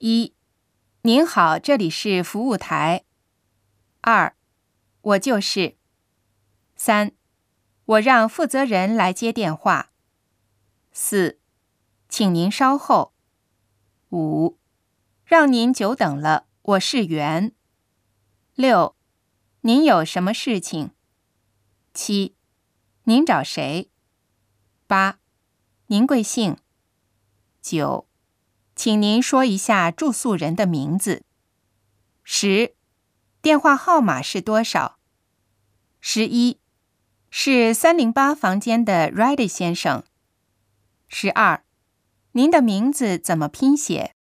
[0.00, 0.32] 一，
[1.02, 3.04] 您好，这里是服务台。
[4.00, 4.36] 二，
[5.00, 5.76] 我就是。
[6.76, 7.10] 三，
[7.84, 9.90] 我让负责人来接电话。
[10.92, 11.40] 四，
[12.08, 13.12] 请您稍后。
[14.10, 14.56] 五，
[15.24, 17.52] 让您久等了，我是袁。
[18.54, 18.94] 六，
[19.62, 20.92] 您有什么事情？
[21.92, 22.36] 七，
[23.02, 23.90] 您找谁？
[24.86, 25.18] 八，
[25.88, 26.56] 您贵姓？
[27.60, 28.06] 九，
[28.78, 31.24] 请您说一下住宿人的名字。
[32.22, 32.76] 十，
[33.42, 35.00] 电话号码是多少？
[36.00, 36.60] 十一，
[37.28, 40.04] 是三零八房间的 Ready 先生。
[41.08, 41.64] 十二，
[42.30, 44.14] 您的名字怎么拼写？